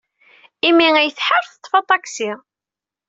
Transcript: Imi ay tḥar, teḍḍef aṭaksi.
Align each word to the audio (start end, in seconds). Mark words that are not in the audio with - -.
Imi 0.67 0.89
ay 0.99 1.11
tḥar, 1.11 1.43
teḍḍef 1.45 1.73
aṭaksi. 1.79 2.31